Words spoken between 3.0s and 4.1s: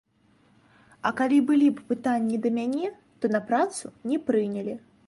то на працу